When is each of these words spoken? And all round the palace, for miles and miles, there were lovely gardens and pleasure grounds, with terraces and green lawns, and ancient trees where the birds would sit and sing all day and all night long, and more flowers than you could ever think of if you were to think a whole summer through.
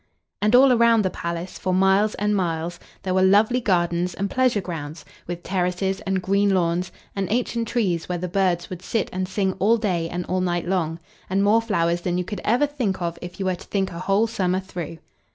And 0.41 0.55
all 0.55 0.75
round 0.75 1.05
the 1.05 1.11
palace, 1.11 1.59
for 1.59 1.75
miles 1.75 2.15
and 2.15 2.35
miles, 2.35 2.79
there 3.03 3.13
were 3.13 3.21
lovely 3.21 3.59
gardens 3.61 4.15
and 4.15 4.31
pleasure 4.31 4.59
grounds, 4.59 5.05
with 5.27 5.43
terraces 5.43 5.99
and 6.07 6.23
green 6.23 6.49
lawns, 6.55 6.91
and 7.15 7.27
ancient 7.31 7.67
trees 7.67 8.09
where 8.09 8.17
the 8.17 8.27
birds 8.27 8.67
would 8.71 8.81
sit 8.81 9.11
and 9.13 9.27
sing 9.27 9.53
all 9.59 9.77
day 9.77 10.09
and 10.09 10.25
all 10.25 10.41
night 10.41 10.67
long, 10.67 10.97
and 11.29 11.43
more 11.43 11.61
flowers 11.61 12.01
than 12.01 12.17
you 12.17 12.23
could 12.23 12.41
ever 12.43 12.65
think 12.65 12.99
of 12.99 13.19
if 13.21 13.39
you 13.39 13.45
were 13.45 13.53
to 13.53 13.67
think 13.67 13.91
a 13.91 13.99
whole 13.99 14.25
summer 14.25 14.59
through. 14.59 14.97